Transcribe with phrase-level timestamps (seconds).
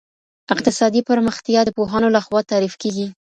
[0.53, 3.07] اقتصادي پرمختيا د پوهانو لخوا تعريف کيږي.